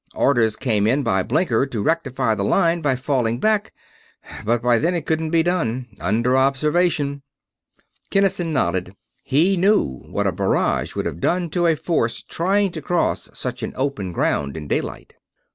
Orders 0.15 0.55
come 0.55 0.87
in 0.87 1.03
by 1.03 1.21
blinker 1.21 1.67
to 1.67 1.83
rectify 1.83 2.33
the 2.33 2.43
line 2.43 2.81
by 2.81 2.95
falling 2.95 3.39
back, 3.39 3.71
but 4.43 4.63
by 4.63 4.79
then 4.79 4.95
it 4.95 5.05
couldn't 5.05 5.29
be 5.29 5.43
done. 5.43 5.89
Under 5.99 6.35
observation." 6.35 7.21
Kinnison 8.09 8.51
nodded. 8.51 8.95
He 9.23 9.55
knew 9.57 10.01
what 10.07 10.25
a 10.25 10.31
barrage 10.31 10.95
would 10.95 11.05
have 11.05 11.19
done 11.21 11.51
to 11.51 11.67
a 11.67 11.75
force 11.75 12.23
trying 12.23 12.71
to 12.71 12.81
cross 12.81 13.29
such 13.35 13.63
open 13.75 14.11
ground 14.11 14.57
in 14.57 14.67
daylight. 14.67 15.13